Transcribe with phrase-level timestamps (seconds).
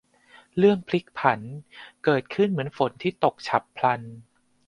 [0.57, 1.39] เรื่องพลิกผัน
[2.03, 4.01] เกิดขึ้นเหมือนฝนที่ตกฉับพลัน